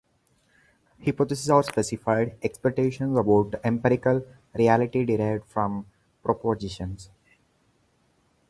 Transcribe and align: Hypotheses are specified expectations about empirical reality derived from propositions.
Hypotheses 1.03 1.51
are 1.51 1.61
specified 1.61 2.35
expectations 2.41 3.15
about 3.15 3.53
empirical 3.63 4.25
reality 4.55 5.05
derived 5.05 5.45
from 5.45 5.85
propositions. 6.23 7.11